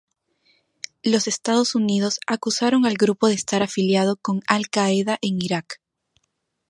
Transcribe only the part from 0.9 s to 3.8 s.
Los Estados Unidos acusaron al grupo de estar